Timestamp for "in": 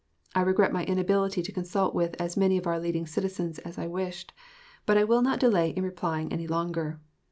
5.69-5.83